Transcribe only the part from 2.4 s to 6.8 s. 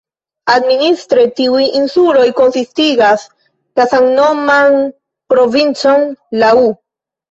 konsistigas la samnoman provincon "Lau".